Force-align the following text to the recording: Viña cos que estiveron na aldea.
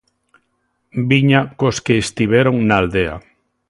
Viña 1.09 1.41
cos 1.59 1.77
que 1.85 1.95
estiveron 2.03 2.55
na 2.67 2.75
aldea. 2.81 3.15